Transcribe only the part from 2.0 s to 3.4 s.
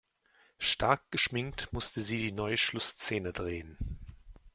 sie die neue Schlussszene